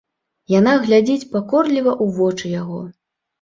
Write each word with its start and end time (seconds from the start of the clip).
Яна 0.59 0.71
глядзіць 0.85 1.27
пакорліва 1.35 1.91
ў 2.03 2.17
вочы 2.17 2.55
яго. 2.55 2.81